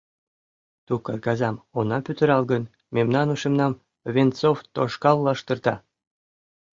«Ту 0.85 0.93
каргазам 1.05 1.55
она 1.79 1.97
пӱтырал 2.05 2.43
гын, 2.51 2.63
мемнан 2.95 3.27
ушемнам 3.33 3.73
Венцов 4.13 4.57
тошкал 4.73 5.17
лаштырта. 5.25 5.75